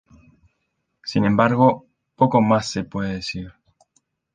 [1.03, 3.53] Sin embargo, poco más se puede decir.